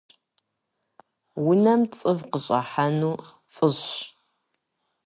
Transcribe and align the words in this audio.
Унэм 1.47 1.81
цӏыв 1.95 2.19
къыщӏыхьэну 2.31 3.15
фӏыщ. 3.53 3.79